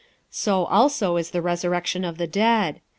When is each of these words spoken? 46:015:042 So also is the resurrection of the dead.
46:015:042 0.31 0.31
So 0.31 0.65
also 0.65 1.17
is 1.17 1.29
the 1.29 1.43
resurrection 1.43 2.03
of 2.03 2.17
the 2.17 2.25
dead. 2.25 2.81